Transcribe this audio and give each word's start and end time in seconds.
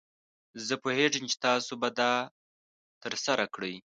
زه 0.67 0.73
پوهیږم 0.83 1.23
چې 1.31 1.37
تاسو 1.45 1.71
به 1.81 1.89
دا 1.99 2.13
ترسره 3.03 3.45
کړئ. 3.53 3.75